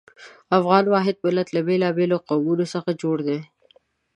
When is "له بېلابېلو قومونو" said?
1.55-2.65